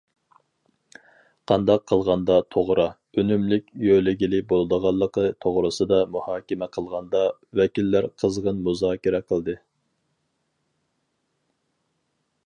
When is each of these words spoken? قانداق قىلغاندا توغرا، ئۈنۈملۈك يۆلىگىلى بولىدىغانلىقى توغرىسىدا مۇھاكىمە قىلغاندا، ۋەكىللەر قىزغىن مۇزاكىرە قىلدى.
قانداق 1.49 1.81
قىلغاندا 1.91 2.37
توغرا، 2.55 2.85
ئۈنۈملۈك 3.23 3.67
يۆلىگىلى 3.89 4.39
بولىدىغانلىقى 4.53 5.27
توغرىسىدا 5.45 6.01
مۇھاكىمە 6.17 6.69
قىلغاندا، 6.79 7.23
ۋەكىللەر 7.61 8.09
قىزغىن 8.23 8.65
مۇزاكىرە 8.71 9.23
قىلدى. 9.33 9.59